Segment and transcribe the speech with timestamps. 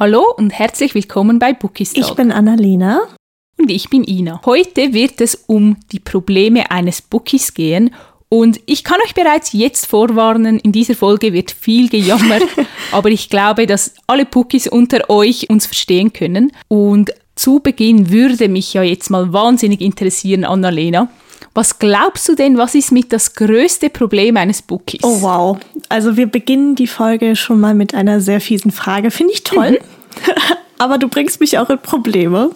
[0.00, 2.04] Hallo und herzlich willkommen bei Bookies Talk.
[2.04, 3.00] Ich bin Annalena.
[3.58, 4.40] Und ich bin Ina.
[4.46, 7.92] Heute wird es um die Probleme eines Bookies gehen.
[8.28, 12.44] Und ich kann euch bereits jetzt vorwarnen, in dieser Folge wird viel gejammert,
[12.92, 16.52] aber ich glaube, dass alle Bookies unter euch uns verstehen können.
[16.68, 21.10] Und zu Beginn würde mich ja jetzt mal wahnsinnig interessieren, Annalena.
[21.58, 25.02] Was glaubst du denn, was ist mit das größte Problem eines Bookies?
[25.02, 25.58] Oh wow.
[25.88, 29.10] Also wir beginnen die Folge schon mal mit einer sehr fiesen Frage.
[29.10, 29.72] Finde ich toll.
[29.72, 29.76] Mhm.
[30.78, 32.50] aber du bringst mich auch in Probleme,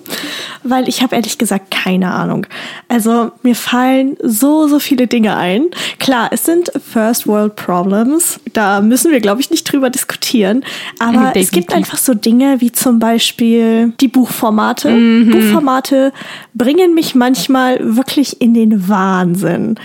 [0.62, 2.46] weil ich habe ehrlich gesagt keine Ahnung.
[2.88, 5.66] Also mir fallen so, so viele Dinge ein.
[5.98, 10.64] Klar, es sind First World Problems, da müssen wir, glaube ich, nicht drüber diskutieren,
[10.98, 11.42] aber Definitiv.
[11.42, 14.90] es gibt einfach so Dinge wie zum Beispiel die Buchformate.
[14.90, 15.30] Mhm.
[15.30, 16.12] Buchformate
[16.54, 19.76] bringen mich manchmal wirklich in den Wahnsinn.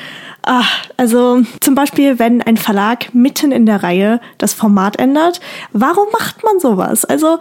[0.50, 5.42] Ach, also zum Beispiel, wenn ein Verlag mitten in der Reihe das Format ändert,
[5.74, 7.04] warum macht man sowas?
[7.04, 7.40] Also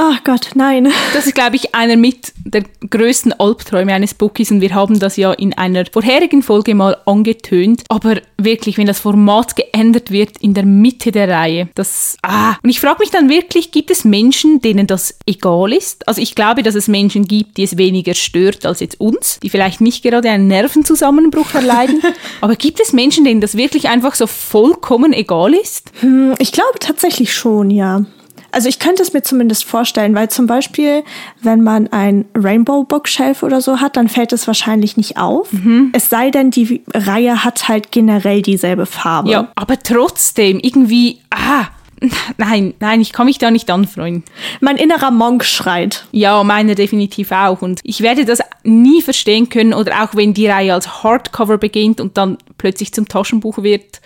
[0.00, 0.92] Ach Gott, nein.
[1.12, 5.16] Das ist, glaube ich, einer mit der größten Albträume eines Bookies und wir haben das
[5.16, 7.82] ja in einer vorherigen Folge mal angetönt.
[7.88, 12.16] Aber wirklich, wenn das Format geändert wird in der Mitte der Reihe, das.
[12.22, 12.54] Ah.
[12.62, 16.06] Und ich frage mich dann wirklich, gibt es Menschen, denen das egal ist?
[16.06, 19.50] Also ich glaube, dass es Menschen gibt, die es weniger stört als jetzt uns, die
[19.50, 22.00] vielleicht nicht gerade einen Nervenzusammenbruch erleiden.
[22.40, 25.90] aber gibt es Menschen, denen das wirklich einfach so vollkommen egal ist?
[26.00, 28.04] Hm, ich glaube tatsächlich schon, ja.
[28.50, 31.04] Also ich könnte es mir zumindest vorstellen, weil zum Beispiel,
[31.42, 35.52] wenn man ein Rainbow Bookshelf oder so hat, dann fällt es wahrscheinlich nicht auf.
[35.52, 35.92] Mhm.
[35.94, 39.30] Es sei denn, die Reihe hat halt generell dieselbe Farbe.
[39.30, 41.66] Ja, aber trotzdem irgendwie, ah,
[42.36, 44.22] Nein, nein, ich kann mich da nicht anfreuen.
[44.60, 46.06] Mein innerer Monk schreit.
[46.12, 47.62] Ja, meine definitiv auch.
[47.62, 52.00] Und ich werde das nie verstehen können oder auch wenn die Reihe als Hardcover beginnt
[52.00, 54.00] und dann plötzlich zum Taschenbuch wird.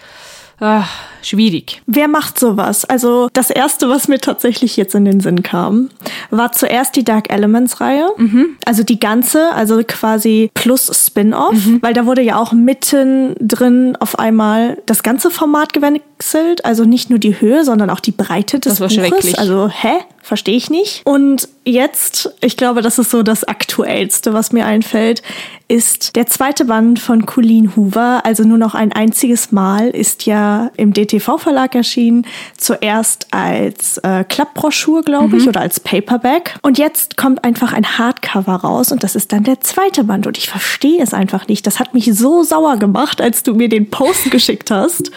[0.63, 0.85] Ah,
[1.23, 1.83] schwierig.
[1.87, 2.85] Wer macht sowas?
[2.85, 5.91] Also das erste, was mir tatsächlich jetzt in den Sinn kam,
[6.31, 8.09] war zuerst die Dark Elements Reihe.
[8.17, 8.57] Mhm.
[8.65, 11.83] Also die ganze, also quasi plus Spin-off, mhm.
[11.83, 16.65] weil da wurde ja auch mittendrin auf einmal das ganze Format gewechselt.
[16.65, 19.09] Also nicht nur die Höhe, sondern auch die Breite des das war Buches.
[19.09, 19.39] Schrecklich.
[19.41, 19.95] Also hä?
[20.23, 21.03] Verstehe ich nicht.
[21.05, 25.23] Und jetzt, ich glaube, das ist so das Aktuellste, was mir einfällt,
[25.69, 28.23] ist der zweite Band von Colleen Hoover.
[28.25, 32.27] Also nur noch ein einziges Mal ist ja im DT DTV-Verlag erschienen.
[32.57, 35.49] Zuerst als äh, Klappbroschur, glaube ich, mhm.
[35.49, 36.57] oder als Paperback.
[36.63, 40.27] Und jetzt kommt einfach ein Hardcover raus und das ist dann der zweite Band.
[40.27, 41.67] Und ich verstehe es einfach nicht.
[41.67, 45.11] Das hat mich so sauer gemacht, als du mir den Post geschickt hast.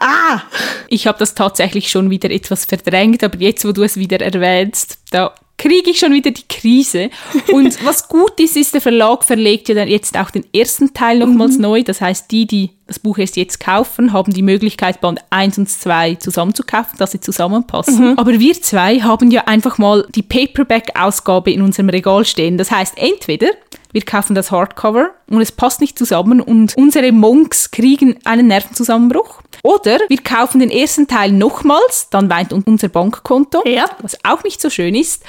[0.00, 0.42] Ah!
[0.88, 4.98] Ich habe das tatsächlich schon wieder etwas verdrängt, aber jetzt, wo du es wieder erwähnst,
[5.10, 7.10] da kriege ich schon wieder die Krise.
[7.52, 11.18] Und was gut ist, ist, der Verlag verlegt ja dann jetzt auch den ersten Teil
[11.18, 11.62] nochmals mhm.
[11.62, 11.82] neu.
[11.82, 15.68] Das heißt, die, die das Buch erst jetzt kaufen, haben die Möglichkeit, Band 1 und
[15.68, 18.12] 2 zusammenzukaufen, dass sie zusammenpassen.
[18.12, 18.18] Mhm.
[18.18, 22.56] Aber wir zwei haben ja einfach mal die Paperback-Ausgabe in unserem Regal stehen.
[22.56, 23.48] Das heißt, entweder
[23.92, 29.42] wir kaufen das Hardcover und es passt nicht zusammen und unsere Monks kriegen einen Nervenzusammenbruch.
[29.62, 33.86] Oder wir kaufen den ersten Teil nochmals, dann weint unser Bankkonto, ja.
[34.00, 35.22] was auch nicht so schön ist.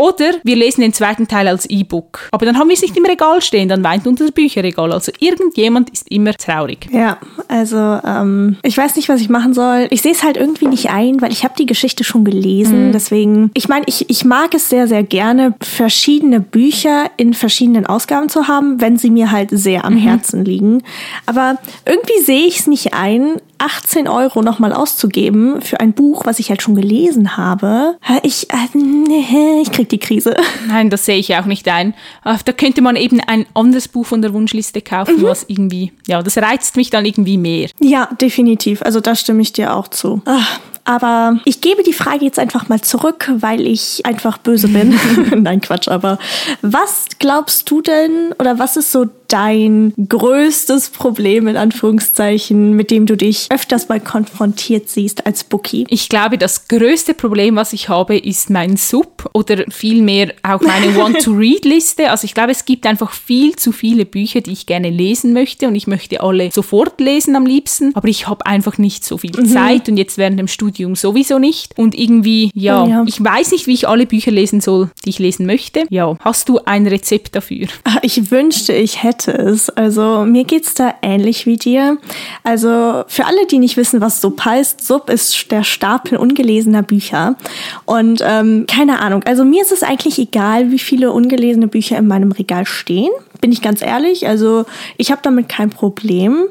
[0.00, 2.28] Oder wir lesen den zweiten Teil als E-Book.
[2.30, 4.92] Aber dann haben wir es nicht im Regal stehen, dann weint unser Bücherregal.
[4.92, 6.88] Also irgendjemand ist immer traurig.
[6.92, 9.88] Ja, also ähm, ich weiß nicht, was ich machen soll.
[9.90, 12.88] Ich sehe es halt irgendwie nicht ein, weil ich habe die Geschichte schon gelesen.
[12.88, 12.92] Mhm.
[12.92, 18.28] Deswegen, ich meine, ich, ich mag es sehr, sehr gerne, verschiedene Bücher in verschiedenen Ausgaben
[18.28, 19.98] zu haben, wenn sie mir halt sehr am mhm.
[19.98, 20.84] Herzen liegen.
[21.26, 26.38] Aber irgendwie sehe ich es nicht ein, 18 Euro nochmal auszugeben für ein Buch, was
[26.38, 27.96] ich halt schon gelesen habe.
[28.22, 30.36] Ich, äh, ich krieg die Krise.
[30.68, 31.94] Nein, das sehe ich auch nicht ein.
[32.22, 35.24] Ah, da könnte man eben ein anderes Buch von der Wunschliste kaufen, mhm.
[35.24, 37.68] was irgendwie, ja, das reizt mich dann irgendwie mehr.
[37.80, 38.82] Ja, definitiv.
[38.82, 40.22] Also da stimme ich dir auch zu.
[40.24, 44.98] Ach, aber ich gebe die Frage jetzt einfach mal zurück, weil ich einfach böse bin.
[45.42, 46.18] Nein, Quatsch, aber
[46.62, 53.06] was glaubst du denn oder was ist so dein größtes Problem in Anführungszeichen, mit dem
[53.06, 55.86] du dich öfters mal konfrontiert siehst als Bookie?
[55.88, 60.96] Ich glaube, das größte Problem, was ich habe, ist mein Sub oder vielmehr auch meine
[60.96, 62.10] Want-to-Read-Liste.
[62.10, 65.68] Also ich glaube, es gibt einfach viel zu viele Bücher, die ich gerne lesen möchte
[65.68, 69.38] und ich möchte alle sofort lesen am liebsten, aber ich habe einfach nicht so viel
[69.38, 69.46] mhm.
[69.46, 73.52] Zeit und jetzt während dem Studium sowieso nicht und irgendwie, ja, oh, ja, ich weiß
[73.52, 75.84] nicht, wie ich alle Bücher lesen soll, die ich lesen möchte.
[75.90, 77.66] Ja, hast du ein Rezept dafür?
[78.02, 79.76] Ich wünschte, ich hätte Seite ist.
[79.76, 81.98] Also mir geht's da ähnlich wie dir.
[82.44, 87.36] Also für alle, die nicht wissen, was Sub heißt, Sub ist der Stapel ungelesener Bücher.
[87.84, 92.06] Und ähm, keine Ahnung, also mir ist es eigentlich egal, wie viele ungelesene Bücher in
[92.06, 93.10] meinem Regal stehen.
[93.40, 94.26] Bin ich ganz ehrlich.
[94.26, 94.64] Also
[94.96, 96.44] ich habe damit kein Problem.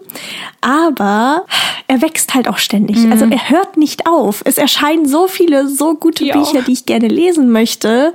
[0.61, 1.45] Aber
[1.87, 2.97] er wächst halt auch ständig.
[2.97, 3.11] Mhm.
[3.11, 4.41] Also er hört nicht auf.
[4.45, 6.37] Es erscheinen so viele, so gute ja.
[6.37, 8.13] Bücher, die ich gerne lesen möchte.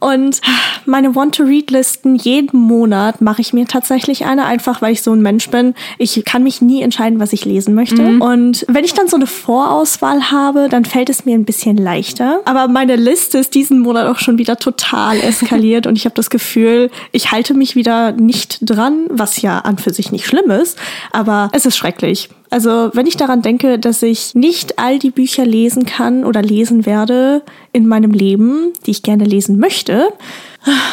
[0.00, 0.40] Und
[0.86, 5.50] meine Want-to-Read-Listen jeden Monat mache ich mir tatsächlich eine, einfach weil ich so ein Mensch
[5.50, 5.74] bin.
[5.98, 8.02] Ich kann mich nie entscheiden, was ich lesen möchte.
[8.02, 8.22] Mhm.
[8.22, 12.40] Und wenn ich dann so eine Vorauswahl habe, dann fällt es mir ein bisschen leichter.
[12.46, 16.30] Aber meine Liste ist diesen Monat auch schon wieder total eskaliert und ich habe das
[16.30, 20.76] Gefühl, ich halte mich wieder nicht dran, was ja an für sich nicht schlimm ist,
[21.12, 22.28] aber es ist schrecklich.
[22.50, 26.84] Also wenn ich daran denke, dass ich nicht all die Bücher lesen kann oder lesen
[26.84, 30.12] werde in meinem Leben, die ich gerne lesen möchte,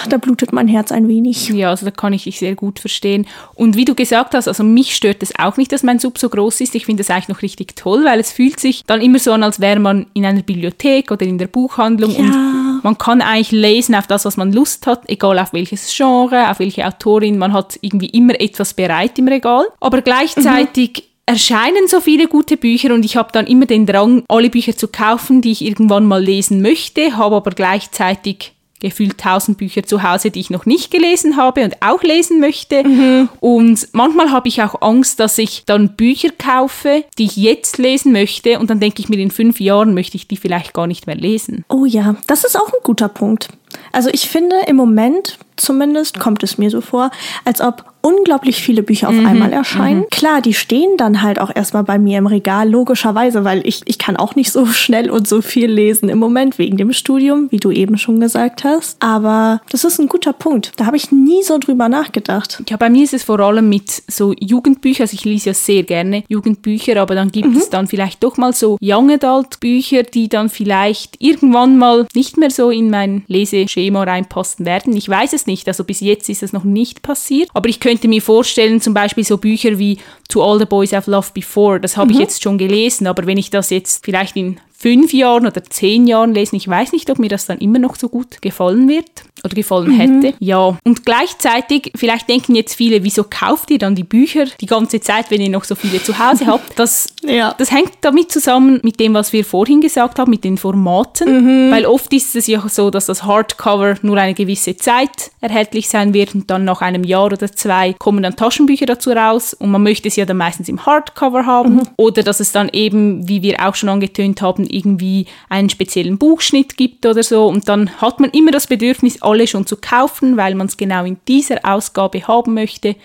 [0.10, 1.50] da blutet mein Herz ein wenig.
[1.50, 3.28] Ja, also da kann ich dich sehr gut verstehen.
[3.56, 6.30] Und wie du gesagt hast, also mich stört es auch nicht, dass mein Sub so
[6.30, 6.76] groß ist.
[6.76, 9.44] Ich finde das eigentlich noch richtig toll, weil es fühlt sich dann immer so an,
[9.44, 12.20] als wäre man in einer Bibliothek oder in der Buchhandlung ja.
[12.20, 16.50] und man kann eigentlich lesen auf das, was man Lust hat, egal auf welches Genre,
[16.50, 17.38] auf welche Autorin.
[17.38, 19.66] Man hat irgendwie immer etwas bereit im Regal.
[19.80, 24.24] Aber gleichzeitig mhm erscheinen so viele gute Bücher und ich habe dann immer den Drang,
[24.28, 29.58] alle Bücher zu kaufen, die ich irgendwann mal lesen möchte, habe aber gleichzeitig gefühlt tausend
[29.58, 32.84] Bücher zu Hause, die ich noch nicht gelesen habe und auch lesen möchte.
[32.84, 33.30] Mhm.
[33.40, 38.12] Und manchmal habe ich auch Angst, dass ich dann Bücher kaufe, die ich jetzt lesen
[38.12, 41.08] möchte und dann denke ich mir, in fünf Jahren möchte ich die vielleicht gar nicht
[41.08, 41.66] mehr lesen.
[41.70, 43.50] Oh ja, das ist auch ein guter Punkt.
[43.92, 47.12] Also ich finde im Moment zumindest kommt es mir so vor,
[47.46, 50.02] als ob unglaublich viele Bücher auf mhm, einmal erscheinen.
[50.02, 50.10] Mhm.
[50.10, 53.98] Klar, die stehen dann halt auch erstmal bei mir im Regal, logischerweise, weil ich, ich
[53.98, 57.58] kann auch nicht so schnell und so viel lesen im Moment wegen dem Studium, wie
[57.58, 59.02] du eben schon gesagt hast.
[59.02, 60.72] Aber das ist ein guter Punkt.
[60.78, 62.64] Da habe ich nie so drüber nachgedacht.
[62.70, 65.84] Ja, bei mir ist es vor allem mit so Jugendbüchern, also ich lese ja sehr
[65.84, 67.58] gerne Jugendbücher, aber dann gibt mhm.
[67.58, 72.38] es dann vielleicht doch mal so Young Adult Bücher, die dann vielleicht irgendwann mal nicht
[72.38, 73.24] mehr so in mein
[73.60, 74.96] Leseschema reinpassen werden.
[74.96, 78.08] Ich weiß es nicht, also bis jetzt ist das noch nicht passiert, aber ich könnte
[78.08, 79.98] mir vorstellen, zum Beispiel so Bücher wie
[80.30, 82.14] To All the Boys I've Loved Before, das habe mhm.
[82.14, 86.08] ich jetzt schon gelesen, aber wenn ich das jetzt vielleicht in fünf Jahren oder zehn
[86.08, 86.56] Jahren lesen.
[86.56, 89.10] Ich weiß nicht, ob mir das dann immer noch so gut gefallen wird
[89.44, 90.22] oder gefallen mhm.
[90.22, 90.38] hätte.
[90.40, 95.02] Ja, und gleichzeitig, vielleicht denken jetzt viele, wieso kauft ihr dann die Bücher die ganze
[95.02, 96.60] Zeit, wenn ihr noch so viele zu Hause habt?
[96.80, 97.54] Das, ja.
[97.58, 101.72] das hängt damit zusammen mit dem, was wir vorhin gesagt haben, mit den Formaten, mhm.
[101.72, 106.14] weil oft ist es ja so, dass das Hardcover nur eine gewisse Zeit erhältlich sein
[106.14, 109.84] wird und dann nach einem Jahr oder zwei kommen dann Taschenbücher dazu raus und man
[109.84, 111.88] möchte es ja dann meistens im Hardcover haben mhm.
[111.98, 116.78] oder dass es dann eben, wie wir auch schon angetönt haben, irgendwie einen speziellen Buchschnitt
[116.78, 117.48] gibt oder so.
[117.48, 121.06] Und dann hat man immer das Bedürfnis, alle schon zu kaufen, weil man es genau
[121.06, 122.96] in dieser Ausgabe haben möchte,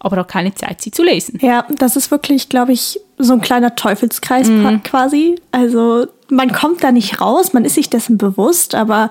[0.00, 1.38] aber auch keine Zeit, sie zu lesen.
[1.40, 4.82] Ja, das ist wirklich, glaube ich, so ein kleiner Teufelskreis mhm.
[4.82, 5.36] quasi.
[5.50, 9.10] Also man kommt da nicht raus, man ist sich dessen bewusst, aber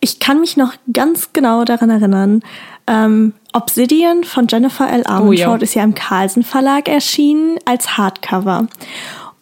[0.00, 2.42] ich kann mich noch ganz genau daran erinnern,
[2.86, 5.04] ähm, Obsidian von Jennifer L.
[5.06, 5.56] Armentrout oh, ja.
[5.56, 8.66] ist ja im Carlsen Verlag erschienen als Hardcover.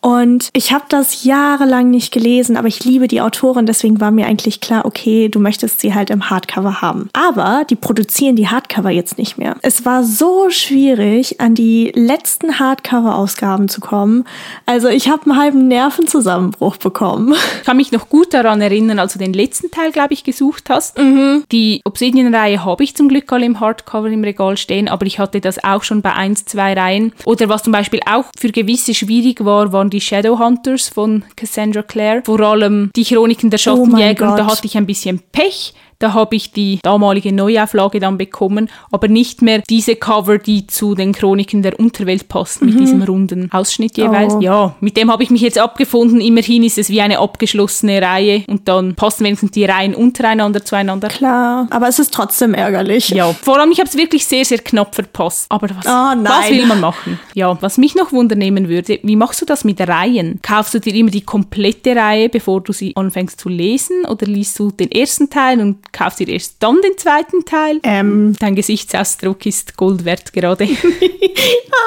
[0.03, 4.27] Und ich habe das jahrelang nicht gelesen, aber ich liebe die Autorin, deswegen war mir
[4.27, 7.09] eigentlich klar, okay, du möchtest sie halt im Hardcover haben.
[7.13, 9.57] Aber die produzieren die Hardcover jetzt nicht mehr.
[9.63, 14.25] Es war so schwierig, an die letzten Hardcover-Ausgaben zu kommen.
[14.67, 17.35] Also ich habe einen halben Nervenzusammenbruch bekommen.
[17.61, 20.69] Ich kann mich noch gut daran erinnern, als du den letzten Teil, glaube ich, gesucht
[20.69, 20.99] hast.
[20.99, 21.45] Mhm.
[21.53, 25.41] Die Obsidian-Reihe habe ich zum Glück alle im Hardcover im Regal stehen, aber ich hatte
[25.41, 27.13] das auch schon bei eins, zwei Reihen.
[27.25, 32.23] Oder was zum Beispiel auch für gewisse schwierig war, waren die Shadowhunters von Cassandra Clare,
[32.25, 34.27] vor allem die Chroniken der oh Schattenjäger.
[34.27, 35.75] Oh und da hatte ich ein bisschen Pech.
[36.03, 40.97] Da habe ich die damalige Neuauflage dann bekommen, aber nicht mehr diese Cover, die zu
[40.97, 42.73] den Chroniken der Unterwelt passen, mhm.
[42.73, 44.35] mit diesem runden Ausschnitt jeweils.
[44.35, 44.41] Oh.
[44.41, 46.21] Ja, mit dem habe ich mich jetzt abgefunden.
[46.21, 51.07] Immerhin ist es wie eine abgeschlossene Reihe und dann passen wenigstens die Reihen untereinander zueinander.
[51.07, 53.11] Klar, aber es ist trotzdem ärgerlich.
[53.11, 55.47] Ja, vor allem ich habe es wirklich sehr, sehr knapp verpasst.
[55.51, 57.21] Aber was, oh, was will man machen?
[57.35, 60.41] Ja, was mich noch wundernehmen würde, wie machst du das mit Reihen?
[60.43, 64.59] Kaufst du dir immer die komplette Reihe, bevor du sie anfängst zu lesen oder liest
[64.59, 67.81] du den ersten Teil und kaufst dir erst dann den zweiten Teil.
[67.83, 68.35] Ähm.
[68.39, 70.69] Dein Gesichtsausdruck ist Gold wert gerade.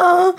[0.02, 0.34] Ah,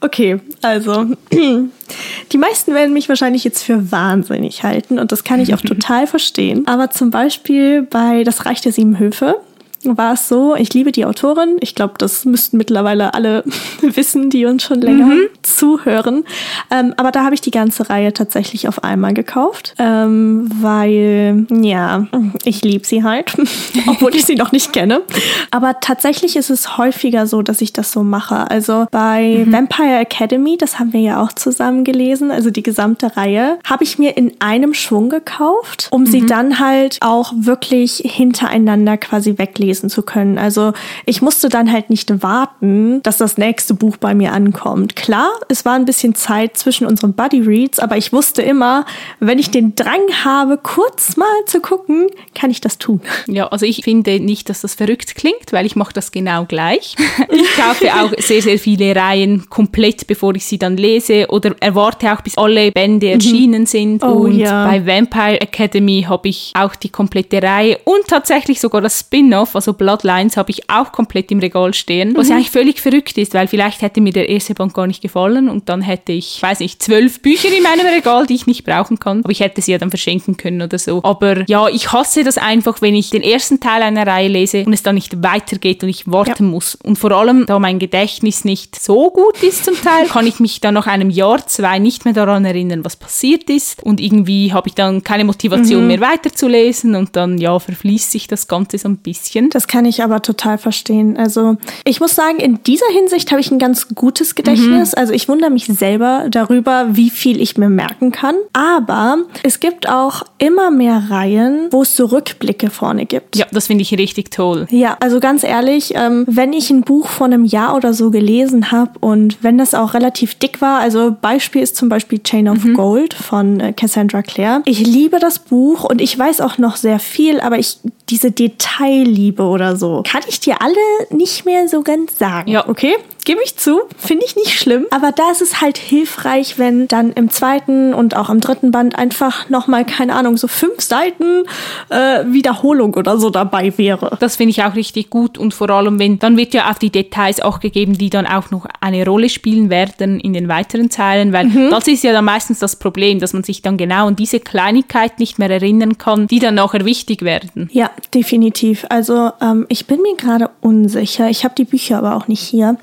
[0.00, 1.04] okay, also
[2.32, 6.06] die meisten werden mich wahrscheinlich jetzt für wahnsinnig halten und das kann ich auch total
[6.06, 6.66] verstehen.
[6.66, 9.36] Aber zum Beispiel bei Das Reich der Sieben Höfe
[9.84, 11.56] war es so, ich liebe die Autorin.
[11.60, 13.44] Ich glaube, das müssten mittlerweile alle
[13.80, 15.28] wissen, die uns schon länger mhm.
[15.42, 16.24] zuhören.
[16.70, 22.06] Ähm, aber da habe ich die ganze Reihe tatsächlich auf einmal gekauft, ähm, weil, ja,
[22.44, 23.34] ich liebe sie halt,
[23.86, 25.02] obwohl ich sie noch nicht kenne.
[25.50, 28.50] Aber tatsächlich ist es häufiger so, dass ich das so mache.
[28.50, 29.52] Also bei mhm.
[29.52, 33.98] Vampire Academy, das haben wir ja auch zusammen gelesen, also die gesamte Reihe, habe ich
[33.98, 36.06] mir in einem Schwung gekauft, um mhm.
[36.06, 40.36] sie dann halt auch wirklich hintereinander quasi weglesen lesen zu können.
[40.38, 40.74] Also
[41.06, 44.96] ich musste dann halt nicht warten, dass das nächste Buch bei mir ankommt.
[44.96, 48.84] Klar, es war ein bisschen Zeit zwischen unseren Buddy Reads, aber ich wusste immer,
[49.18, 53.00] wenn ich den Drang habe, kurz mal zu gucken, kann ich das tun.
[53.26, 56.96] Ja, also ich finde nicht, dass das verrückt klingt, weil ich mache das genau gleich.
[57.32, 62.12] Ich kaufe auch sehr, sehr viele Reihen komplett, bevor ich sie dann lese oder erwarte
[62.12, 63.12] auch, bis alle Bände mhm.
[63.14, 64.02] erschienen sind.
[64.02, 64.66] Oh, und ja.
[64.66, 69.74] bei Vampire Academy habe ich auch die komplette Reihe und tatsächlich sogar das Spin-off, also
[69.74, 72.14] Bloodlines, habe ich auch komplett im Regal stehen.
[72.16, 72.34] Was mhm.
[72.34, 75.68] eigentlich völlig verrückt ist, weil vielleicht hätte mir der erste Band gar nicht gefallen und
[75.68, 79.20] dann hätte ich, weiß nicht, zwölf Bücher in meinem Regal, die ich nicht brauchen kann.
[79.20, 81.00] Aber ich hätte sie ja dann verschenken können oder so.
[81.04, 84.72] Aber ja, ich hasse das einfach, wenn ich den ersten Teil einer Reihe lese und
[84.72, 86.50] es dann nicht weitergeht und ich warten ja.
[86.50, 86.74] muss.
[86.74, 90.60] Und vor allem, da mein Gedächtnis nicht so gut ist zum Teil, kann ich mich
[90.60, 93.82] dann nach einem Jahr, zwei nicht mehr daran erinnern, was passiert ist.
[93.82, 95.86] Und irgendwie habe ich dann keine Motivation mhm.
[95.86, 99.50] mehr weiterzulesen und dann, ja, verfließt sich das Ganze so ein bisschen.
[99.52, 101.18] Das kann ich aber total verstehen.
[101.18, 104.92] Also ich muss sagen, in dieser Hinsicht habe ich ein ganz gutes Gedächtnis.
[104.92, 104.98] Mhm.
[104.98, 108.34] Also ich wundere mich selber darüber, wie viel ich mir merken kann.
[108.54, 113.36] Aber es gibt auch immer mehr Reihen, wo es so Rückblicke vorne gibt.
[113.36, 114.66] Ja, das finde ich richtig toll.
[114.70, 118.70] Ja, also ganz ehrlich, ähm, wenn ich ein Buch vor einem Jahr oder so gelesen
[118.70, 122.64] habe und wenn das auch relativ dick war, also Beispiel ist zum Beispiel Chain of
[122.64, 122.72] mhm.
[122.72, 124.62] Gold von äh, Cassandra Clare.
[124.64, 127.76] Ich liebe das Buch und ich weiß auch noch sehr viel, aber ich
[128.12, 130.74] diese Detailliebe oder so, kann ich dir alle
[131.08, 132.50] nicht mehr so ganz sagen.
[132.50, 132.68] Ja.
[132.68, 132.94] Okay?
[133.24, 134.86] Gebe ich zu, finde ich nicht schlimm.
[134.90, 138.98] Aber da ist es halt hilfreich, wenn dann im zweiten und auch im dritten Band
[138.98, 141.44] einfach nochmal, keine Ahnung, so fünf Seiten
[141.88, 144.16] äh, Wiederholung oder so dabei wäre.
[144.20, 146.90] Das finde ich auch richtig gut und vor allem, wenn, dann wird ja auch die
[146.90, 151.32] Details auch gegeben, die dann auch noch eine Rolle spielen werden in den weiteren Zeilen,
[151.32, 151.70] weil mhm.
[151.70, 155.20] das ist ja dann meistens das Problem, dass man sich dann genau an diese Kleinigkeit
[155.20, 157.70] nicht mehr erinnern kann, die dann nachher wichtig werden.
[157.72, 158.84] Ja, definitiv.
[158.88, 161.28] Also ähm, ich bin mir gerade unsicher.
[161.28, 162.76] Ich habe die Bücher aber auch nicht hier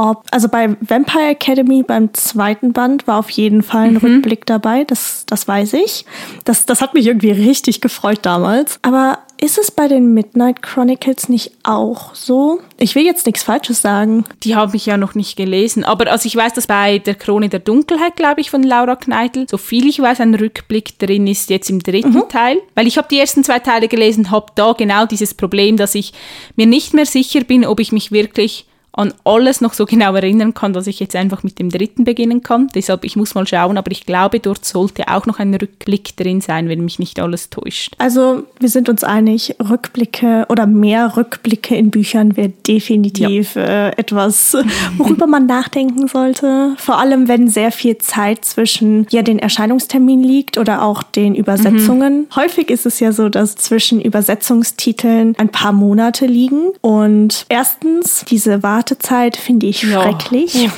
[0.00, 3.98] ob, also bei Vampire Academy beim zweiten Band war auf jeden Fall ein mhm.
[3.98, 6.06] Rückblick dabei, das, das weiß ich.
[6.46, 8.78] Das, das hat mich irgendwie richtig gefreut damals.
[8.80, 12.60] Aber ist es bei den Midnight Chronicles nicht auch so?
[12.78, 14.24] Ich will jetzt nichts Falsches sagen.
[14.42, 15.84] Die habe ich ja noch nicht gelesen.
[15.84, 19.46] Aber also ich weiß, dass bei der Krone der Dunkelheit, glaube ich, von Laura Kneitel,
[19.50, 22.28] so viel ich weiß, ein Rückblick drin ist jetzt im dritten mhm.
[22.30, 22.56] Teil.
[22.74, 26.14] Weil ich habe die ersten zwei Teile gelesen, habe da genau dieses Problem, dass ich
[26.56, 30.54] mir nicht mehr sicher bin, ob ich mich wirklich an alles noch so genau erinnern
[30.54, 32.68] kann, dass ich jetzt einfach mit dem dritten beginnen kann.
[32.74, 36.40] Deshalb, ich muss mal schauen, aber ich glaube, dort sollte auch noch ein Rückblick drin
[36.40, 37.94] sein, wenn mich nicht alles täuscht.
[37.98, 43.88] Also, wir sind uns einig, Rückblicke oder mehr Rückblicke in Büchern wäre definitiv ja.
[43.88, 44.56] äh, etwas,
[44.98, 46.74] worüber man nachdenken sollte.
[46.76, 52.20] Vor allem, wenn sehr viel Zeit zwischen ja den Erscheinungstermin liegt oder auch den Übersetzungen.
[52.20, 52.36] Mhm.
[52.36, 58.62] Häufig ist es ja so, dass zwischen Übersetzungstiteln ein paar Monate liegen und erstens diese
[58.62, 60.54] Wahl Wartezeit finde ich schrecklich.
[60.54, 60.70] Ja.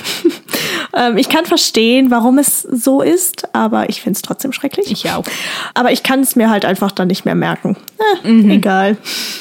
[1.09, 4.91] ähm, ich kann verstehen, warum es so ist, aber ich finde es trotzdem schrecklich.
[4.91, 5.23] Ich auch.
[5.75, 7.77] Aber ich kann es mir halt einfach dann nicht mehr merken.
[8.25, 8.51] Eh, mhm.
[8.51, 8.97] Egal.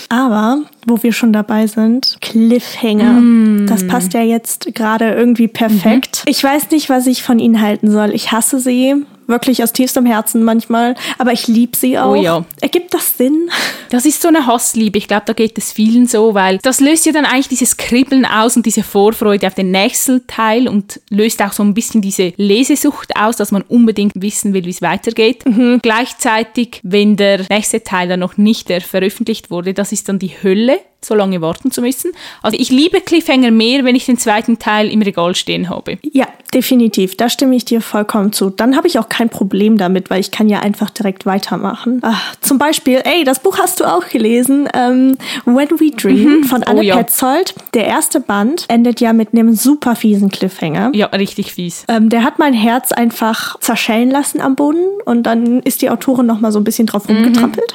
[0.10, 3.14] Aber wo wir schon dabei sind, Cliffhanger.
[3.14, 3.68] Mm.
[3.68, 6.22] Das passt ja jetzt gerade irgendwie perfekt.
[6.26, 6.32] Mhm.
[6.32, 8.12] Ich weiß nicht, was ich von ihnen halten soll.
[8.14, 8.96] Ich hasse sie
[9.32, 12.12] wirklich aus tiefstem Herzen manchmal, aber ich liebe sie oh auch.
[12.12, 12.46] Oh ja.
[12.62, 13.50] Ergibt das Sinn?
[13.90, 14.98] Das ist so eine Hassliebe.
[14.98, 18.26] Ich glaube, da geht es vielen so, weil das löst ja dann eigentlich dieses Kribbeln
[18.26, 22.34] aus und diese Vorfreude auf den nächsten Teil und löst auch so ein bisschen diese
[22.38, 25.46] Lesesucht aus, dass man unbedingt wissen will, wie es weitergeht.
[25.46, 25.80] Mhm.
[25.82, 30.80] Gleichzeitig, wenn der nächste Teil dann noch nicht veröffentlicht wurde, das ist dann die Hölle
[31.04, 32.12] so lange warten zu müssen.
[32.42, 35.98] Also ich liebe Cliffhanger mehr, wenn ich den zweiten Teil im Regal stehen habe.
[36.04, 37.18] Ja, definitiv.
[37.18, 38.52] Da stimme ich dir vollkommen zu.
[38.52, 42.00] Dann habe ich auch kein Problem damit, weil ich kann ja einfach direkt weitermachen.
[42.04, 44.70] Ach, zum Beispiel, ey, das Buch hast du auch gelesen.
[44.74, 46.44] Ähm, When We Dream mhm.
[46.44, 46.98] von Anne oh, ja.
[46.98, 47.56] Petzold.
[47.74, 50.92] Der erste Band endet ja mit einem super fiesen Cliffhanger.
[50.94, 51.86] Ja, richtig fies.
[51.88, 56.28] Ähm, der hat mein Herz einfach zerschellen lassen am Boden und dann ist die Autorin
[56.28, 57.16] noch mal so ein bisschen drauf mhm.
[57.16, 57.74] rumgetrampelt.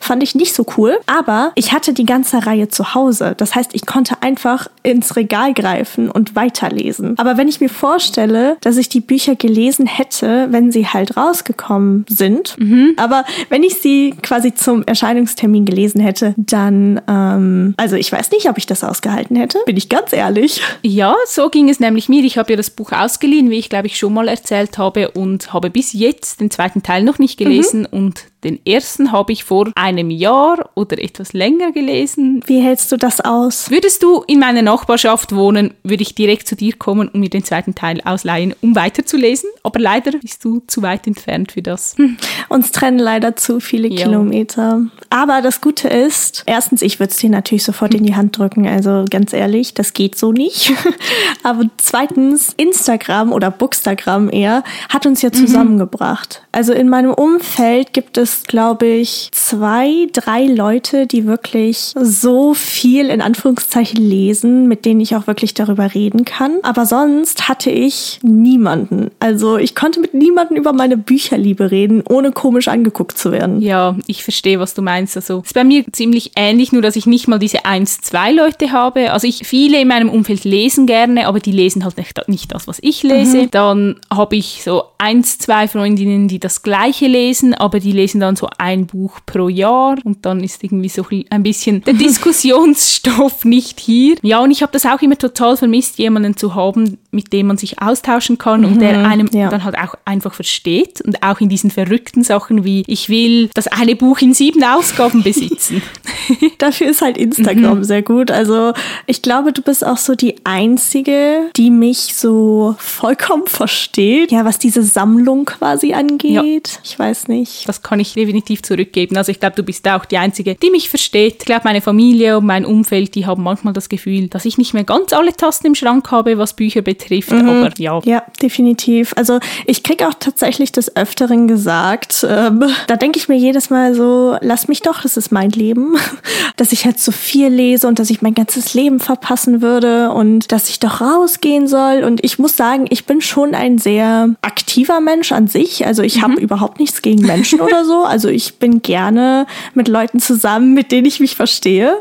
[0.00, 0.98] Fand ich nicht so cool.
[1.06, 3.34] Aber ich hatte die ganze Reihe Reihe zu Hause.
[3.36, 7.18] Das heißt, ich konnte einfach ins Regal greifen und weiterlesen.
[7.18, 12.04] Aber wenn ich mir vorstelle, dass ich die Bücher gelesen hätte, wenn sie halt rausgekommen
[12.08, 12.94] sind, mhm.
[12.96, 18.48] aber wenn ich sie quasi zum Erscheinungstermin gelesen hätte, dann, ähm, also ich weiß nicht,
[18.48, 20.60] ob ich das ausgehalten hätte, bin ich ganz ehrlich.
[20.82, 22.24] Ja, so ging es nämlich mir.
[22.24, 25.52] Ich habe ja das Buch ausgeliehen, wie ich glaube ich schon mal erzählt habe und
[25.52, 27.98] habe bis jetzt den zweiten Teil noch nicht gelesen mhm.
[27.98, 32.40] und Den ersten habe ich vor einem Jahr oder etwas länger gelesen.
[32.46, 33.68] Wie hältst du das aus?
[33.68, 37.42] Würdest du in meiner Nachbarschaft wohnen, würde ich direkt zu dir kommen und mir den
[37.42, 39.50] zweiten Teil ausleihen, um weiterzulesen.
[39.64, 41.96] Aber leider bist du zu weit entfernt für das.
[41.98, 42.16] Hm.
[42.48, 44.04] Uns trennen leider zu viele ja.
[44.04, 44.82] Kilometer.
[45.10, 48.68] Aber das Gute ist, erstens, ich würde es dir natürlich sofort in die Hand drücken.
[48.68, 50.72] Also ganz ehrlich, das geht so nicht.
[51.42, 55.34] Aber zweitens, Instagram oder Bookstagram eher hat uns ja mhm.
[55.34, 56.42] zusammengebracht.
[56.52, 63.08] Also in meinem Umfeld gibt es, glaube ich, zwei, drei Leute, die wirklich so viel
[63.08, 66.58] in Anführungszeichen lesen, mit denen ich auch wirklich darüber reden kann.
[66.62, 69.10] Aber sonst hatte ich niemanden.
[69.20, 73.60] Also ich konnte mit niemandem über meine Bücherliebe reden, ohne komisch angeguckt zu werden.
[73.60, 75.16] Ja, ich verstehe, was du meinst.
[75.16, 78.72] Also ist bei mir ziemlich ähnlich, nur dass ich nicht mal diese eins, zwei Leute
[78.72, 79.12] habe.
[79.12, 82.66] Also ich viele in meinem Umfeld lesen gerne, aber die lesen halt nicht, nicht das,
[82.66, 83.42] was ich lese.
[83.42, 83.50] Mhm.
[83.50, 88.36] Dann habe ich so eins, zwei Freundinnen, die das gleiche lesen, aber die lesen dann
[88.36, 93.80] so ein Buch pro Jahr und dann ist irgendwie so ein bisschen der Diskussionsstoff nicht
[93.80, 94.16] hier.
[94.22, 97.56] Ja, und ich habe das auch immer total vermisst, jemanden zu haben, mit dem man
[97.56, 99.48] sich austauschen kann und der mhm, einem ja.
[99.48, 103.66] dann halt auch einfach versteht und auch in diesen verrückten Sachen wie ich will das
[103.66, 105.82] eine Buch in sieben Ausgaben besitzen.
[106.58, 107.84] Dafür ist halt Instagram mhm.
[107.84, 108.30] sehr gut.
[108.30, 108.74] Also
[109.06, 114.30] ich glaube, du bist auch so die einzige, die mich so vollkommen versteht.
[114.30, 116.68] Ja, was diese Sammlung quasi angeht.
[116.68, 116.80] Ja.
[116.84, 117.66] Ich weiß nicht.
[117.66, 119.16] Das kann ich definitiv zurückgeben.
[119.16, 121.36] Also ich glaube, du bist auch die einzige, die mich versteht.
[121.38, 124.74] Ich glaube, meine Familie und mein Umfeld, die haben manchmal das Gefühl, dass ich nicht
[124.74, 127.30] mehr ganz alle Tasten im Schrank habe, was Bücher betrifft betrifft.
[127.30, 127.48] Mhm.
[127.48, 128.00] Aber ja.
[128.04, 129.12] Ja, definitiv.
[129.16, 133.94] Also ich kriege auch tatsächlich des Öfteren gesagt, ähm, da denke ich mir jedes Mal
[133.94, 135.96] so, lass mich doch, das ist mein Leben.
[136.58, 140.50] dass ich halt so viel lese und dass ich mein ganzes Leben verpassen würde und
[140.50, 142.02] dass ich doch rausgehen soll.
[142.04, 145.86] Und ich muss sagen, ich bin schon ein sehr aktiver Mensch an sich.
[145.86, 146.22] Also ich mhm.
[146.22, 148.04] habe überhaupt nichts gegen Menschen oder so.
[148.18, 151.94] Also ich bin gerne mit Leuten zusammen, mit denen ich mich verstehe.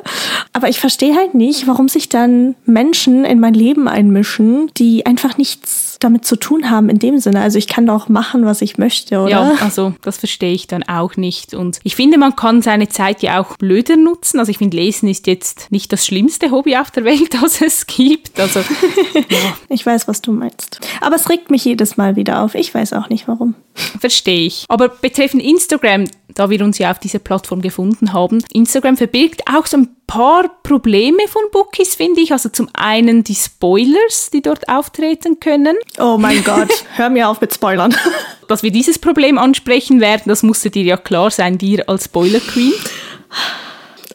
[0.54, 5.06] Aber ich verstehe halt nicht, warum sich dann Menschen in mein Leben einmischen, die die
[5.06, 7.42] einfach nichts damit zu tun haben in dem Sinne.
[7.42, 9.30] Also ich kann doch machen, was ich möchte, oder?
[9.30, 11.54] Ja, also das verstehe ich dann auch nicht.
[11.54, 14.40] Und ich finde, man kann seine Zeit ja auch blöder nutzen.
[14.40, 17.86] Also ich finde, Lesen ist jetzt nicht das schlimmste Hobby auf der Welt, das es
[17.86, 18.40] gibt.
[18.40, 19.58] Also ja.
[19.68, 20.80] ich weiß, was du meinst.
[21.02, 22.56] Aber es regt mich jedes Mal wieder auf.
[22.56, 23.56] Ich weiß auch nicht warum.
[24.00, 24.64] Verstehe ich.
[24.70, 29.66] Aber betreffend Instagram, da wir uns ja auf dieser Plattform gefunden haben, Instagram verbirgt auch
[29.66, 32.32] so ein paar Probleme von Bookies, finde ich.
[32.32, 35.76] Also zum einen die Spoilers, die dort auftreten können.
[36.00, 37.96] Oh mein Gott, hör mir auf mit Spoilern.
[38.48, 42.40] Dass wir dieses Problem ansprechen werden, das musste dir ja klar sein, dir als Spoiler
[42.40, 42.74] Queen.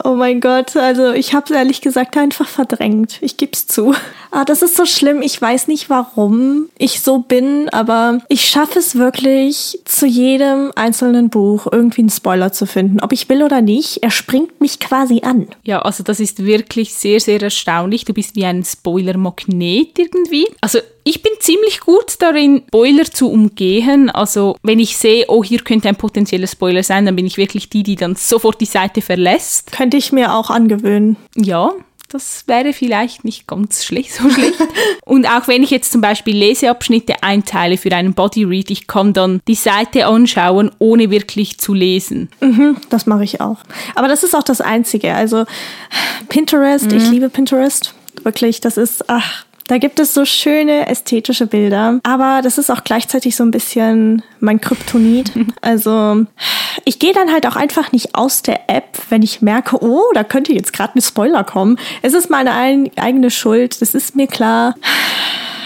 [0.04, 3.18] Oh mein Gott, also ich habe es ehrlich gesagt einfach verdrängt.
[3.20, 3.94] Ich gebe es zu.
[4.30, 5.22] Ah, das ist so schlimm.
[5.22, 11.28] Ich weiß nicht, warum ich so bin, aber ich schaffe es wirklich, zu jedem einzelnen
[11.28, 13.00] Buch irgendwie einen Spoiler zu finden.
[13.00, 15.48] Ob ich will oder nicht, er springt mich quasi an.
[15.64, 18.04] Ja, also das ist wirklich sehr, sehr erstaunlich.
[18.04, 20.48] Du bist wie ein Spoiler-Magnet irgendwie.
[20.60, 24.10] Also ich bin ziemlich gut darin, Spoiler zu umgehen.
[24.10, 27.68] Also wenn ich sehe, oh, hier könnte ein potenzieller Spoiler sein, dann bin ich wirklich
[27.68, 29.72] die, die dann sofort die Seite verlässt.
[29.72, 31.16] Könnte ich mir auch angewöhnen.
[31.36, 31.72] Ja,
[32.12, 34.54] das wäre vielleicht nicht ganz schlecht, so schlecht.
[35.04, 39.40] und auch wenn ich jetzt zum Beispiel Leseabschnitte einteile für einen Bodyread, ich kann dann
[39.48, 42.28] die Seite anschauen, ohne wirklich zu lesen.
[42.40, 43.58] Mhm, das mache ich auch.
[43.94, 45.14] Aber das ist auch das Einzige.
[45.14, 45.46] Also
[46.28, 46.98] Pinterest, mhm.
[46.98, 47.94] ich liebe Pinterest.
[48.24, 52.84] Wirklich, das ist, ach, da gibt es so schöne ästhetische Bilder, aber das ist auch
[52.84, 55.32] gleichzeitig so ein bisschen mein Kryptonit.
[55.60, 56.26] Also
[56.84, 60.24] ich gehe dann halt auch einfach nicht aus der App, wenn ich merke, oh, da
[60.24, 61.78] könnte jetzt gerade ein Spoiler kommen.
[62.02, 64.74] Es ist meine eigene Schuld, das ist mir klar.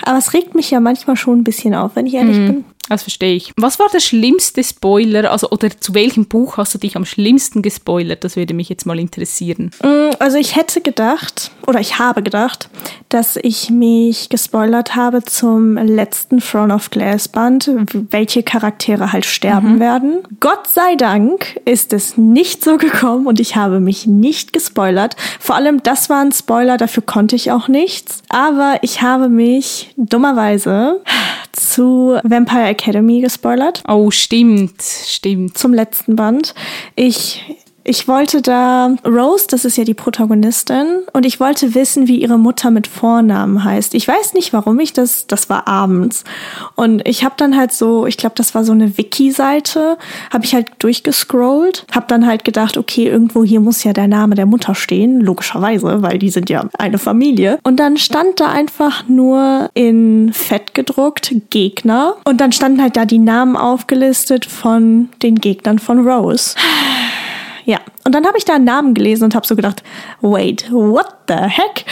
[0.03, 2.47] Aber es regt mich ja manchmal schon ein bisschen auf, wenn ich ehrlich mhm.
[2.47, 2.65] bin.
[2.89, 3.53] Das verstehe ich.
[3.57, 5.31] Was war der schlimmste Spoiler?
[5.31, 8.25] Also, oder zu welchem Buch hast du dich am schlimmsten gespoilert?
[8.25, 9.71] Das würde mich jetzt mal interessieren.
[9.83, 12.69] Mm, also, ich hätte gedacht, oder ich habe gedacht,
[13.09, 17.71] dass ich mich gespoilert habe zum letzten Throne of Glass Band,
[18.11, 19.81] welche Charaktere halt sterben mhm.
[19.81, 20.19] werden.
[20.41, 25.17] Gott sei Dank ist es nicht so gekommen und ich habe mich nicht gespoilert.
[25.41, 28.23] Vor allem, das war ein Spoiler, dafür konnte ich auch nichts.
[28.29, 31.01] Aber ich habe mich dummerweise
[31.53, 33.83] zu Vampire Academy gespoilert.
[33.89, 35.57] Oh, stimmt, stimmt.
[35.57, 36.55] Zum letzten Band.
[36.95, 37.43] Ich
[37.89, 42.37] Ich wollte da Rose, das ist ja die Protagonistin, und ich wollte wissen, wie ihre
[42.37, 43.95] Mutter mit Vornamen heißt.
[43.95, 46.25] Ich weiß nicht, warum ich das, das war abends.
[46.75, 49.99] Und ich habe dann halt so, ich glaube, das war so eine Wiki-Seite,
[50.33, 54.35] habe ich halt durchgescrollt, habe dann halt gedacht, okay, irgendwo hier muss ja der Name
[54.35, 57.61] der Mutter stehen, logischerweise, weil die sind ja eine Familie.
[57.63, 63.05] Und dann stand da einfach nur in Fett gedruckt Gegner und dann standen halt da
[63.05, 66.57] die Namen aufgelistet von den Gegnern von Rose.
[67.67, 69.83] Ja, und dann habe ich da einen Namen gelesen und habe so gedacht,
[70.21, 71.85] wait, what the heck?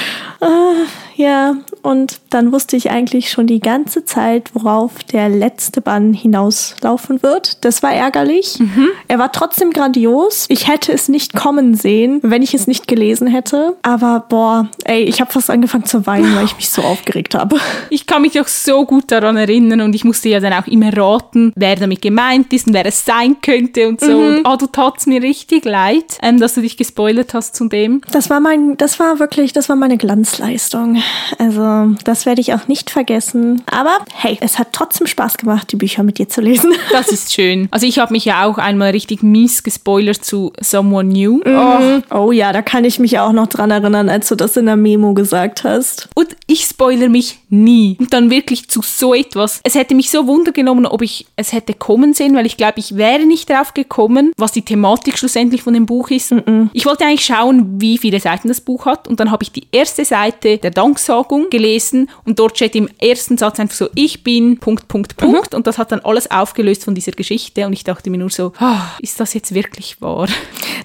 [0.44, 6.12] Äh, ja, und dann wusste ich eigentlich schon die ganze Zeit, worauf der letzte Bann
[6.12, 7.64] hinauslaufen wird.
[7.64, 8.58] Das war ärgerlich.
[8.58, 8.88] Mhm.
[9.06, 10.46] Er war trotzdem grandios.
[10.48, 13.76] Ich hätte es nicht kommen sehen, wenn ich es nicht gelesen hätte.
[13.82, 17.56] Aber boah, ey, ich habe fast angefangen zu weinen, weil ich mich so aufgeregt habe.
[17.90, 20.96] Ich kann mich auch so gut daran erinnern und ich musste ja dann auch immer
[20.96, 24.10] raten, wer damit gemeint ist und wer es sein könnte und so.
[24.10, 24.36] Mhm.
[24.38, 28.00] Und oh, du tat's mir richtig leid, ähm, dass du dich gespoilert hast zu dem.
[28.10, 29.96] Das war mein, das war wirklich, das war meine
[30.36, 31.02] Glanzleistung.
[31.38, 33.62] Also, das werde ich auch nicht vergessen.
[33.70, 36.72] Aber hey, es hat trotzdem Spaß gemacht, die Bücher mit dir zu lesen.
[36.92, 37.66] Das ist schön.
[37.70, 41.40] Also, ich habe mich ja auch einmal richtig mies gespoilert zu Someone New.
[41.44, 42.02] Mhm.
[42.10, 42.16] Oh.
[42.16, 44.76] oh ja, da kann ich mich auch noch dran erinnern, als du das in der
[44.76, 46.08] Memo gesagt hast.
[46.14, 47.96] Und ich spoilere mich nie.
[47.98, 49.60] Und dann wirklich zu so etwas.
[49.64, 52.96] Es hätte mich so wundergenommen, ob ich es hätte kommen sehen, weil ich glaube, ich
[52.96, 56.32] wäre nicht drauf gekommen, was die Thematik schlussendlich von dem Buch ist.
[56.32, 56.70] Mhm.
[56.72, 59.08] Ich wollte eigentlich schauen, wie viele Seiten das Buch hat.
[59.08, 63.38] Und dann habe ich die erste Seite der Danksagung gelesen und dort steht im ersten
[63.38, 65.52] Satz einfach so, ich bin Punkt, Punkt, Punkt.
[65.52, 65.56] Mhm.
[65.56, 67.66] Und das hat dann alles aufgelöst von dieser Geschichte.
[67.66, 70.28] Und ich dachte mir nur so, oh, ist das jetzt wirklich wahr?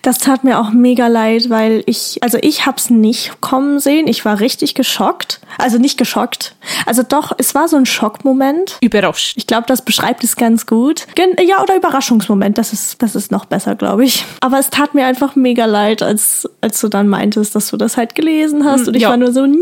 [0.01, 4.07] Das tat mir auch mega leid, weil ich, also ich habe es nicht kommen sehen.
[4.07, 5.41] Ich war richtig geschockt.
[5.57, 6.55] Also nicht geschockt.
[6.85, 8.77] Also doch, es war so ein Schockmoment.
[8.81, 9.33] Überrascht.
[9.35, 11.07] Ich glaube, das beschreibt es ganz gut.
[11.45, 12.57] Ja, oder Überraschungsmoment.
[12.57, 14.23] Das ist, das ist noch besser, glaube ich.
[14.41, 17.97] Aber es tat mir einfach mega leid, als, als du dann meintest, dass du das
[17.97, 18.87] halt gelesen hast.
[18.87, 19.09] Und ich ja.
[19.09, 19.59] war nur so, nein.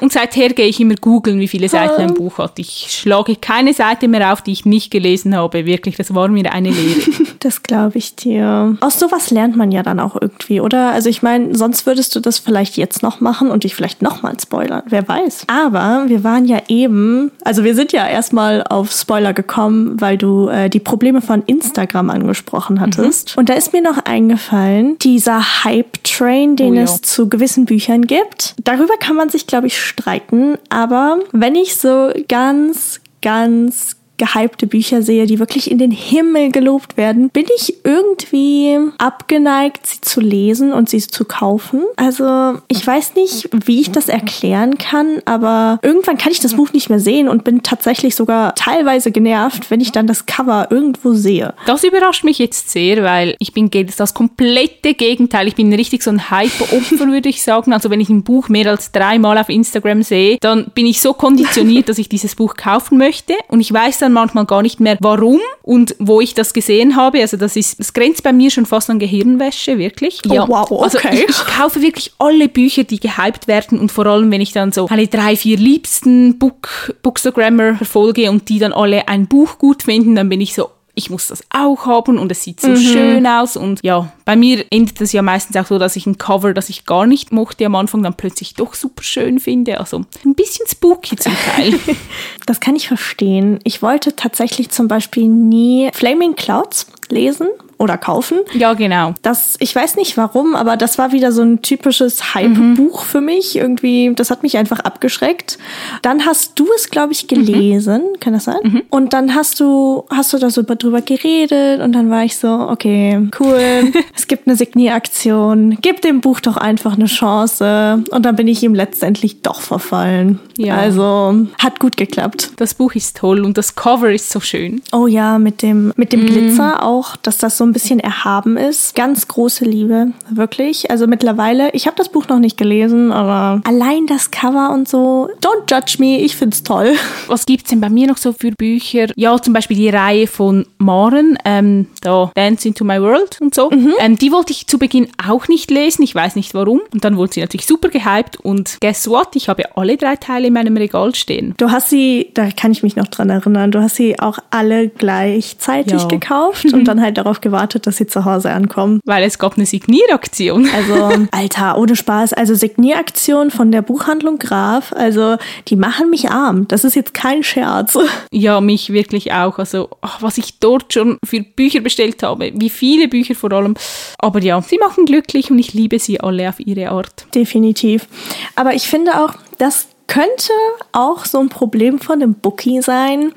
[0.00, 2.58] Und seither gehe ich immer googeln, wie viele Seiten ein Buch hat.
[2.58, 5.66] Ich schlage keine Seite mehr auf, die ich nicht gelesen habe.
[5.66, 7.00] Wirklich, das war mir eine Lehre.
[7.40, 8.76] das glaube ich dir.
[8.80, 10.92] Aus sowas lernt man ja dann auch irgendwie, oder?
[10.92, 14.34] Also ich meine, sonst würdest du das vielleicht jetzt noch machen und dich vielleicht nochmal
[14.40, 14.82] spoilern.
[14.86, 15.44] Wer weiß.
[15.48, 20.48] Aber wir waren ja eben, also wir sind ja erstmal auf Spoiler gekommen, weil du
[20.48, 23.36] äh, die Probleme von Instagram angesprochen hattest.
[23.36, 23.40] Mhm.
[23.40, 26.82] Und da ist mir noch eingefallen, dieser Hype-Train, den oh, ja.
[26.82, 28.37] es zu gewissen Büchern gibt.
[28.64, 30.58] Darüber kann man sich, glaube ich, streiten.
[30.68, 36.96] Aber wenn ich so ganz, ganz gehypte Bücher sehe, die wirklich in den Himmel gelobt
[36.96, 41.84] werden, bin ich irgendwie abgeneigt, sie zu lesen und sie zu kaufen.
[41.96, 46.72] Also ich weiß nicht, wie ich das erklären kann, aber irgendwann kann ich das Buch
[46.72, 51.14] nicht mehr sehen und bin tatsächlich sogar teilweise genervt, wenn ich dann das Cover irgendwo
[51.14, 51.54] sehe.
[51.66, 55.46] Das überrascht mich jetzt sehr, weil ich bin das komplette Gegenteil.
[55.46, 57.72] Ich bin richtig so ein Hype-Opfer, würde ich sagen.
[57.72, 61.12] Also wenn ich ein Buch mehr als dreimal auf Instagram sehe, dann bin ich so
[61.12, 64.80] konditioniert, dass ich dieses Buch kaufen möchte und ich weiß dann, dann manchmal gar nicht
[64.80, 67.20] mehr, warum und wo ich das gesehen habe.
[67.20, 70.20] Also das ist, das grenzt bei mir schon fast an Gehirnwäsche, wirklich.
[70.28, 70.48] Oh, ja.
[70.48, 71.08] wow, also okay.
[71.08, 74.52] Also ich, ich, kaufe wirklich alle Bücher, die gehypt werden und vor allem, wenn ich
[74.52, 79.58] dann so meine drei, vier liebsten Book, Bookstagrammer verfolge und die dann alle ein Buch
[79.58, 82.70] gut finden, dann bin ich so, ich muss das auch haben und es sieht so
[82.70, 82.76] mhm.
[82.76, 83.56] schön aus.
[83.56, 86.68] Und ja, bei mir endet es ja meistens auch so, dass ich ein Cover, das
[86.68, 89.78] ich gar nicht mochte am Anfang, dann plötzlich doch super schön finde.
[89.78, 91.78] Also ein bisschen spooky zum Teil.
[92.46, 93.60] das kann ich verstehen.
[93.62, 98.38] Ich wollte tatsächlich zum Beispiel nie Flaming Clouds lesen, oder kaufen.
[98.52, 99.14] Ja, genau.
[99.22, 103.06] Das, ich weiß nicht warum, aber das war wieder so ein typisches Hype-Buch mhm.
[103.06, 103.56] für mich.
[103.56, 105.58] Irgendwie, das hat mich einfach abgeschreckt.
[106.02, 108.02] Dann hast du es, glaube ich, gelesen.
[108.02, 108.20] Mhm.
[108.20, 108.58] Kann das sein?
[108.62, 108.82] Mhm.
[108.90, 112.48] Und dann hast du, hast du da so drüber geredet und dann war ich so,
[112.48, 113.92] okay, cool.
[114.14, 115.78] es gibt eine Signieraktion.
[115.80, 118.02] Gib dem Buch doch einfach eine Chance.
[118.10, 120.40] Und dann bin ich ihm letztendlich doch verfallen.
[120.56, 120.76] Ja.
[120.76, 122.50] Also, hat gut geklappt.
[122.56, 124.82] Das Buch ist toll und das Cover ist so schön.
[124.90, 126.26] Oh ja, mit dem, mit dem mhm.
[126.26, 128.94] Glitzer auch, dass das so ein bisschen erhaben ist.
[128.94, 130.90] Ganz große Liebe, wirklich.
[130.90, 135.28] Also mittlerweile, ich habe das Buch noch nicht gelesen, aber allein das Cover und so,
[135.40, 136.94] don't judge me, ich find's toll.
[137.26, 139.06] Was gibt's denn bei mir noch so für Bücher?
[139.16, 143.70] Ja, zum Beispiel die Reihe von Maren, ähm, da Dance into My World und so.
[143.70, 143.94] Mhm.
[143.98, 146.80] Ähm, die wollte ich zu Beginn auch nicht lesen, ich weiß nicht warum.
[146.92, 149.36] Und dann wurde sie natürlich super gehypt und guess what?
[149.36, 151.54] Ich habe alle drei Teile in meinem Regal stehen.
[151.56, 154.88] Du hast sie, da kann ich mich noch dran erinnern, du hast sie auch alle
[154.88, 156.08] gleichzeitig ja.
[156.08, 159.00] gekauft und dann halt darauf gewartet, gewartet, dass sie zu Hause ankommen.
[159.04, 160.68] Weil es gab eine Signieraktion.
[160.74, 162.32] Also, Alter, ohne Spaß.
[162.32, 164.92] Also Signieraktion von der Buchhandlung Graf.
[164.92, 166.68] Also, die machen mich arm.
[166.68, 167.96] Das ist jetzt kein Scherz.
[168.30, 169.58] Ja, mich wirklich auch.
[169.58, 172.52] Also, ach, was ich dort schon für Bücher bestellt habe.
[172.54, 173.74] Wie viele Bücher vor allem.
[174.18, 177.26] Aber ja, sie machen glücklich und ich liebe sie alle auf ihre Art.
[177.34, 178.06] Definitiv.
[178.54, 180.52] Aber ich finde auch, das könnte
[180.92, 183.32] auch so ein Problem von dem Bookie sein.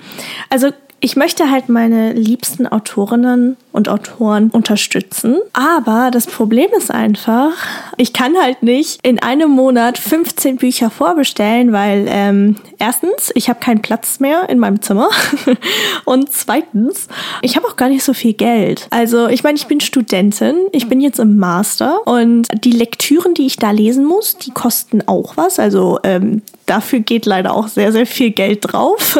[0.49, 0.71] Also
[1.03, 5.39] ich möchte halt meine liebsten Autorinnen und Autoren unterstützen.
[5.51, 7.53] Aber das Problem ist einfach,
[7.97, 13.59] ich kann halt nicht in einem Monat 15 Bücher vorbestellen, weil ähm, erstens, ich habe
[13.59, 15.09] keinen Platz mehr in meinem Zimmer
[16.05, 17.07] und zweitens,
[17.41, 18.87] ich habe auch gar nicht so viel Geld.
[18.91, 23.47] Also ich meine, ich bin Studentin, ich bin jetzt im Master und die Lektüren, die
[23.47, 25.57] ich da lesen muss, die kosten auch was.
[25.57, 29.19] Also ähm, dafür geht leider auch sehr, sehr viel Geld drauf.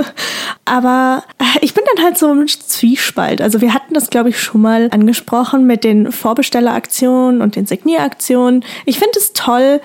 [0.65, 1.23] Aber
[1.59, 3.41] ich bin dann halt so im Zwiespalt.
[3.41, 8.63] Also wir hatten das, glaube ich, schon mal angesprochen mit den Vorbestelleraktionen und den Signieraktionen.
[8.85, 9.81] Ich finde es toll,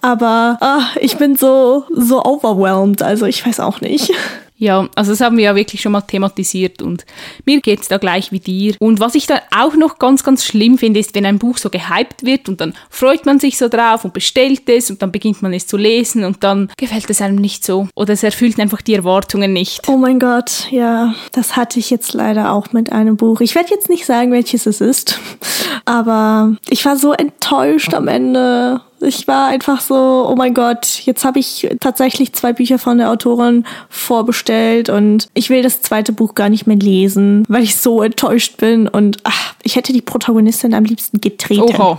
[0.00, 3.02] aber ach, ich bin so, so overwhelmed.
[3.02, 4.12] Also ich weiß auch nicht.
[4.58, 7.06] Ja, also das haben wir ja wirklich schon mal thematisiert und
[7.44, 8.74] mir geht es da gleich wie dir.
[8.80, 11.70] Und was ich dann auch noch ganz, ganz schlimm finde, ist, wenn ein Buch so
[11.70, 15.42] gehypt wird und dann freut man sich so drauf und bestellt es und dann beginnt
[15.42, 18.82] man es zu lesen und dann gefällt es einem nicht so oder es erfüllt einfach
[18.82, 19.88] die Erwartungen nicht.
[19.88, 23.40] Oh mein Gott, ja, das hatte ich jetzt leider auch mit einem Buch.
[23.40, 25.20] Ich werde jetzt nicht sagen, welches es ist,
[25.84, 31.24] aber ich war so enttäuscht am Ende ich war einfach so, oh mein Gott, jetzt
[31.24, 36.34] habe ich tatsächlich zwei Bücher von der Autorin vorbestellt und ich will das zweite Buch
[36.34, 40.74] gar nicht mehr lesen, weil ich so enttäuscht bin und ach, ich hätte die Protagonistin
[40.74, 41.62] am liebsten getreten.
[41.62, 41.98] Oho.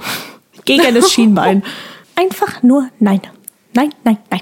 [0.65, 1.63] Gegen das Schienbein.
[2.15, 3.21] Einfach nur nein.
[3.73, 4.41] Nein, nein, nein.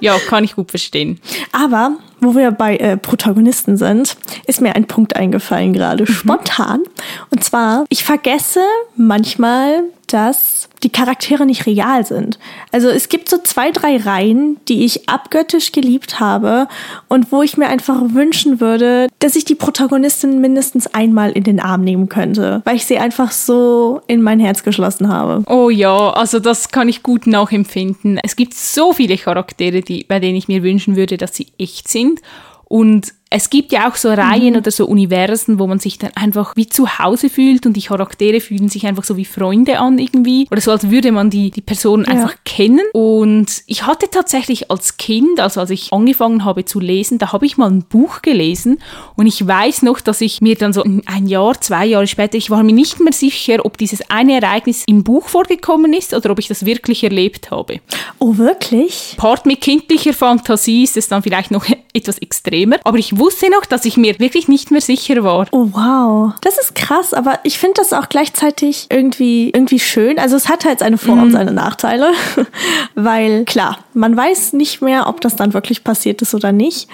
[0.00, 1.20] Ja, kann ich gut verstehen.
[1.52, 6.12] Aber wo wir bei äh, Protagonisten sind, ist mir ein Punkt eingefallen gerade, mhm.
[6.12, 6.82] spontan.
[7.30, 8.62] Und zwar, ich vergesse
[8.96, 12.38] manchmal, dass die Charaktere nicht real sind.
[12.70, 16.68] Also es gibt so zwei, drei Reihen, die ich abgöttisch geliebt habe
[17.08, 21.58] und wo ich mir einfach wünschen würde, dass ich die Protagonistin mindestens einmal in den
[21.58, 25.42] Arm nehmen könnte, weil ich sie einfach so in mein Herz geschlossen habe.
[25.50, 28.20] Oh ja, also das kann ich gut nachempfinden.
[28.22, 31.88] Es gibt so viele Charaktere, die, bei denen ich mir wünschen würde, dass sie echt
[31.88, 32.20] sind.
[32.66, 34.58] Und es gibt ja auch so Reihen mhm.
[34.58, 38.40] oder so Universen, wo man sich dann einfach wie zu Hause fühlt und die Charaktere
[38.40, 40.46] fühlen sich einfach so wie Freunde an irgendwie.
[40.52, 42.12] Oder so, als würde man die, die Personen ja.
[42.12, 42.82] einfach kennen.
[42.92, 47.44] Und ich hatte tatsächlich als Kind, also als ich angefangen habe zu lesen, da habe
[47.44, 48.78] ich mal ein Buch gelesen
[49.16, 52.50] und ich weiß noch, dass ich mir dann so ein Jahr, zwei Jahre später, ich
[52.50, 56.38] war mir nicht mehr sicher, ob dieses eine Ereignis im Buch vorgekommen ist oder ob
[56.38, 57.80] ich das wirklich erlebt habe.
[58.20, 59.14] Oh, wirklich?
[59.16, 63.64] Part mit kindlicher Fantasie ist es dann vielleicht noch etwas extremer, aber ich wusste noch,
[63.66, 65.46] dass ich mir wirklich nicht mehr sicher war.
[65.50, 70.18] Oh wow, das ist krass, aber ich finde das auch gleichzeitig irgendwie irgendwie schön.
[70.18, 71.32] Also es hat halt seine Vor- und mhm.
[71.32, 72.12] seine Nachteile,
[72.94, 76.88] weil klar, man weiß nicht mehr, ob das dann wirklich passiert ist oder nicht,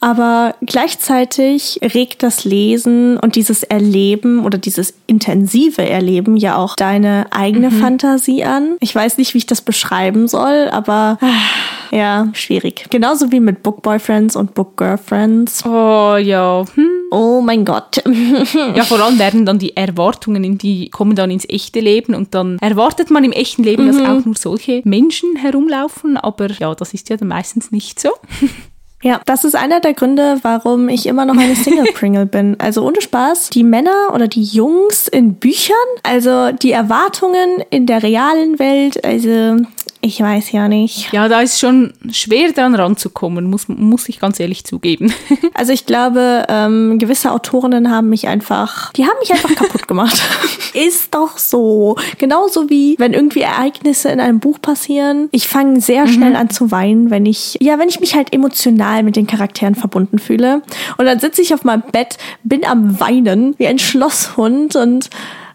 [0.00, 7.26] aber gleichzeitig regt das Lesen und dieses Erleben oder dieses intensive Erleben ja auch deine
[7.30, 7.80] eigene mhm.
[7.80, 8.76] Fantasie an.
[8.80, 11.18] Ich weiß nicht, wie ich das beschreiben soll, aber
[11.90, 12.86] ja, schwierig.
[12.90, 15.64] Genauso wie mit Book Boyfriends und Book Girlfriends.
[15.64, 16.64] Oh ja.
[16.74, 16.88] Hm.
[17.10, 18.02] Oh mein Gott.
[18.74, 22.34] ja, vor allem werden dann die Erwartungen, in die kommen dann ins echte Leben und
[22.34, 23.92] dann erwartet man im echten Leben, mhm.
[23.92, 28.10] dass auch nur solche Menschen herumlaufen, aber ja, das ist ja dann meistens nicht so.
[29.06, 32.56] Ja, das ist einer der Gründe, warum ich immer noch eine Single Pringle bin.
[32.58, 38.02] Also ohne Spaß, die Männer oder die Jungs in Büchern, also die Erwartungen in der
[38.02, 39.64] realen Welt, also
[40.06, 41.12] ich weiß ja nicht.
[41.12, 45.12] Ja, da ist schon schwer dran ranzukommen, muss, muss ich ganz ehrlich zugeben.
[45.54, 50.20] Also ich glaube, ähm, gewisse Autorinnen haben mich einfach, die haben mich einfach kaputt gemacht.
[50.74, 51.96] ist doch so.
[52.18, 55.28] Genauso wie, wenn irgendwie Ereignisse in einem Buch passieren.
[55.32, 56.36] Ich fange sehr schnell mhm.
[56.36, 60.18] an zu weinen, wenn ich, ja, wenn ich mich halt emotional mit den Charakteren verbunden
[60.18, 60.60] fühle.
[60.98, 65.08] Und dann sitze ich auf meinem Bett, bin am Weinen, wie ein Schlosshund und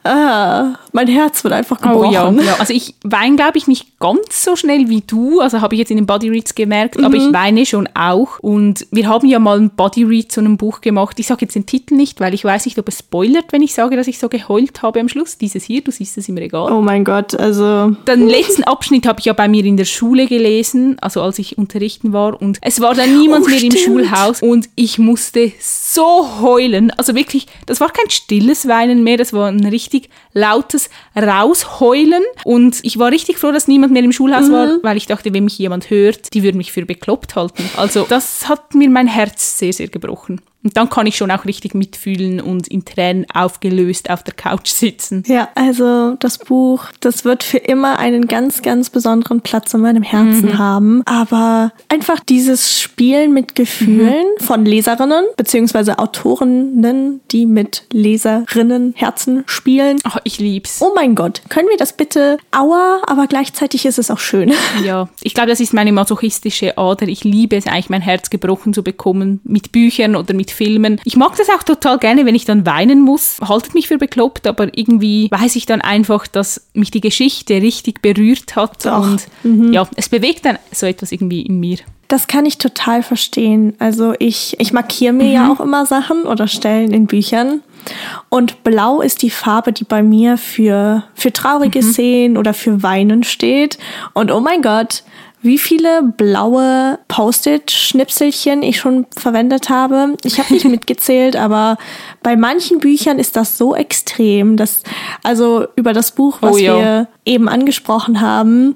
[0.03, 2.09] ah, mein Herz wird einfach gebrochen.
[2.09, 2.55] Oh ja, ja.
[2.59, 5.39] also ich weine, glaube ich, nicht ganz so schnell wie du.
[5.39, 7.05] Also habe ich jetzt in den Body Reads gemerkt, mhm.
[7.05, 7.33] aber ich mhm.
[7.33, 8.39] weine schon auch.
[8.39, 11.19] Und wir haben ja mal ein Body Read zu einem Buch gemacht.
[11.19, 13.73] Ich sage jetzt den Titel nicht, weil ich weiß nicht, ob es spoilert, wenn ich
[13.73, 15.37] sage, dass ich so geheult habe am Schluss.
[15.37, 16.71] Dieses hier, du siehst es im Regal.
[16.71, 17.95] Oh mein Gott, also...
[18.07, 21.57] Den letzten Abschnitt habe ich ja bei mir in der Schule gelesen, also als ich
[21.57, 22.41] unterrichten war.
[22.41, 23.75] Und es war dann niemand oh, mehr stimmt.
[23.75, 26.91] im Schulhaus und ich musste so heulen.
[26.91, 29.90] Also wirklich, das war kein stilles Weinen mehr, das war ein richtig
[30.33, 32.23] lautes Rausheulen.
[32.43, 34.53] Und ich war richtig froh, dass niemand mehr im Schulhaus mhm.
[34.53, 37.63] war, weil ich dachte, wenn mich jemand hört, die würden mich für bekloppt halten.
[37.77, 40.41] Also das hat mir mein Herz sehr, sehr gebrochen.
[40.63, 44.69] Und dann kann ich schon auch richtig mitfühlen und in Tränen aufgelöst auf der Couch
[44.69, 45.23] sitzen.
[45.27, 50.03] Ja, also das Buch, das wird für immer einen ganz, ganz besonderen Platz in meinem
[50.03, 50.57] Herzen mhm.
[50.57, 51.01] haben.
[51.05, 54.43] Aber einfach dieses Spielen mit Gefühlen mhm.
[54.43, 59.97] von Leserinnen beziehungsweise Autorinnen, die mit Leserinnen Herzen spielen.
[60.03, 60.81] Ach, ich lieb's.
[60.81, 62.37] Oh mein Gott, können wir das bitte?
[62.51, 64.53] Aua, aber gleichzeitig ist es auch schön.
[64.85, 67.07] Ja, ich glaube, das ist meine masochistische Ader.
[67.07, 70.99] Ich liebe es eigentlich, mein Herz gebrochen zu bekommen mit Büchern oder mit Filmen.
[71.03, 73.37] Ich mag das auch total gerne, wenn ich dann weinen muss.
[73.41, 78.01] Haltet mich für bekloppt, aber irgendwie weiß ich dann einfach, dass mich die Geschichte richtig
[78.01, 79.03] berührt hat Doch.
[79.03, 79.73] und mhm.
[79.73, 81.77] ja, es bewegt dann so etwas irgendwie in mir.
[82.07, 83.73] Das kann ich total verstehen.
[83.79, 85.31] Also ich, ich markiere mir mhm.
[85.31, 87.61] ja auch immer Sachen oder Stellen in Büchern.
[88.29, 91.91] Und blau ist die Farbe, die bei mir für, für traurige mhm.
[91.91, 93.77] Szenen oder für Weinen steht.
[94.13, 95.03] Und oh mein Gott,
[95.41, 100.15] wie viele blaue Post-it-Schnipselchen ich schon verwendet habe.
[100.23, 101.77] Ich habe nicht mitgezählt, aber
[102.21, 104.83] bei manchen Büchern ist das so extrem, dass
[105.23, 108.73] also über das Buch, was oh, wir eben angesprochen haben,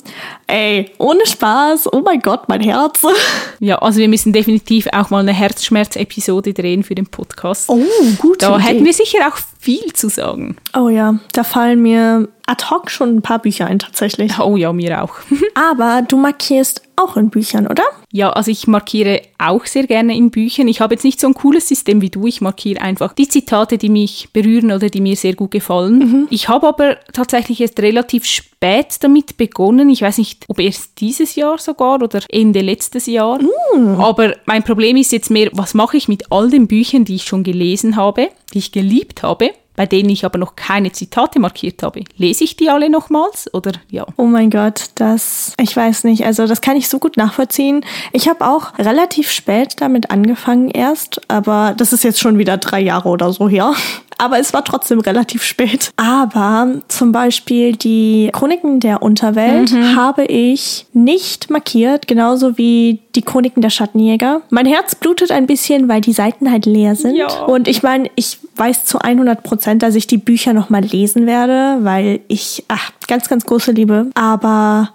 [0.47, 3.01] ey, ohne Spaß, oh mein Gott, mein Herz.
[3.61, 7.69] Ja, also wir müssen definitiv auch mal eine Herzschmerz-Episode drehen für den Podcast.
[7.69, 7.79] Oh,
[8.19, 8.41] gut.
[8.41, 8.65] Da Idee.
[8.65, 10.57] hätten wir sicher auch viel zu sagen.
[10.77, 14.37] Oh ja, da fallen mir ad hoc schon ein paar Bücher ein tatsächlich.
[14.39, 15.13] Oh ja, mir auch.
[15.55, 17.83] Aber du markierst auch in Büchern, oder?
[18.11, 20.67] Ja, also ich markiere auch sehr gerne in Büchern.
[20.67, 22.27] Ich habe jetzt nicht so ein cooles System wie du.
[22.27, 25.97] Ich markiere einfach die Zitate, die mich berühren oder die mir sehr gut gefallen.
[25.99, 26.27] Mhm.
[26.29, 29.89] Ich habe aber tatsächlich erst relativ spät damit begonnen.
[29.89, 33.39] Ich weiß nicht, ob erst dieses Jahr sogar oder Ende letztes Jahr.
[33.41, 33.99] Mhm.
[33.99, 37.23] Aber mein Problem ist jetzt mehr, was mache ich mit all den Büchern, die ich
[37.23, 39.51] schon gelesen habe, die ich geliebt habe?
[39.75, 42.03] Bei denen ich aber noch keine Zitate markiert habe.
[42.17, 44.05] Lese ich die alle nochmals oder ja?
[44.17, 47.85] Oh mein Gott, das, ich weiß nicht, also das kann ich so gut nachvollziehen.
[48.11, 52.79] Ich habe auch relativ spät damit angefangen erst, aber das ist jetzt schon wieder drei
[52.79, 53.73] Jahre oder so her.
[54.17, 55.91] Aber es war trotzdem relativ spät.
[55.97, 59.95] Aber zum Beispiel die Chroniken der Unterwelt mhm.
[59.95, 64.41] habe ich nicht markiert, genauso wie die Chroniken der Schattenjäger.
[64.49, 67.15] Mein Herz blutet ein bisschen, weil die Seiten halt leer sind.
[67.15, 67.27] Ja.
[67.45, 71.83] Und ich meine, ich weiß zu 100 Prozent, dass ich die Bücher nochmal lesen werde,
[71.83, 74.07] weil ich, ach, ganz, ganz große Liebe.
[74.15, 74.91] Aber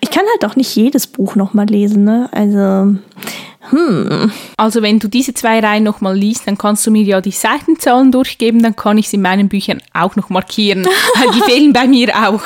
[0.00, 2.28] ich kann halt auch nicht jedes Buch nochmal lesen, ne?
[2.32, 2.96] Also,
[3.68, 4.32] hm.
[4.56, 8.10] Also wenn du diese zwei Reihen nochmal liest, dann kannst du mir ja die Seitenzahlen
[8.10, 10.86] durchgeben, dann kann ich sie in meinen Büchern auch noch markieren.
[11.34, 12.42] die fehlen bei mir auch.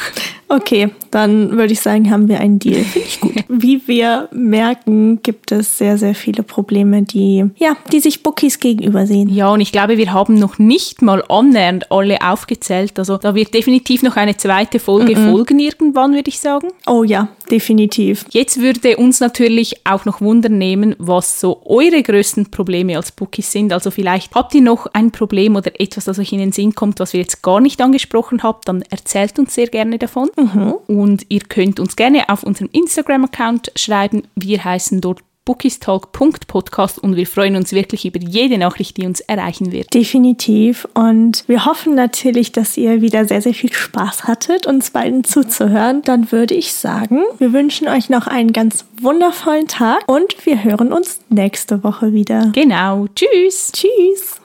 [0.48, 2.82] Okay, dann würde ich sagen, haben wir einen Deal.
[2.82, 3.32] Finde ich gut.
[3.48, 9.06] Wie wir merken, gibt es sehr, sehr viele Probleme, die, ja, die sich Bookies gegenüber
[9.06, 9.28] sehen.
[9.28, 12.98] Ja, und ich glaube, wir haben noch nicht mal annähernd alle aufgezählt.
[12.98, 15.30] Also da wird definitiv noch eine zweite Folge mm -mm.
[15.30, 16.68] folgen irgendwann, würde ich sagen.
[16.86, 18.26] Oh ja, definitiv.
[18.30, 23.50] Jetzt würde uns natürlich auch noch wundern nehmen, was so eure größten Probleme als Bookies
[23.50, 23.72] sind.
[23.72, 27.00] Also vielleicht habt ihr noch ein Problem oder etwas, das euch in den Sinn kommt,
[27.00, 30.30] was wir jetzt gar nicht angesprochen haben, dann erzählt uns sehr gerne davon.
[30.52, 30.74] Mhm.
[30.86, 34.22] Und ihr könnt uns gerne auf unserem Instagram-Account schreiben.
[34.34, 39.72] Wir heißen dort bookistalk.podcast und wir freuen uns wirklich über jede Nachricht, die uns erreichen
[39.72, 39.92] wird.
[39.92, 45.22] Definitiv und wir hoffen natürlich, dass ihr wieder sehr, sehr viel Spaß hattet, uns beiden
[45.24, 46.02] zuzuhören.
[46.02, 50.92] Dann würde ich sagen, wir wünschen euch noch einen ganz wundervollen Tag und wir hören
[50.92, 52.50] uns nächste Woche wieder.
[52.54, 53.06] Genau.
[53.14, 53.70] Tschüss.
[53.72, 54.40] Tschüss.